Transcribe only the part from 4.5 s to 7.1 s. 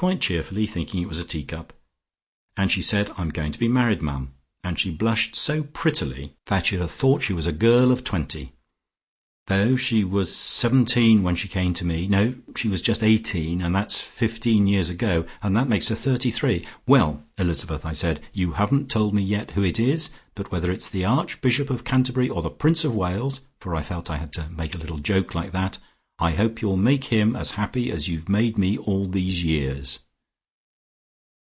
and she blushed so prettily that you'd have